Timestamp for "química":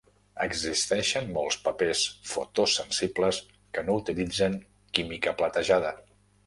5.01-5.41